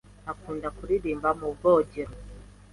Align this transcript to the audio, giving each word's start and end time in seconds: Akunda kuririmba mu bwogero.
Akunda 0.31 0.67
kuririmba 0.77 1.29
mu 1.39 1.47
bwogero. 1.55 2.13